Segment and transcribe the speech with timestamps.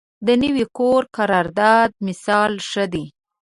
[0.27, 3.05] د نوي کور قرارداد مثال ښه دی.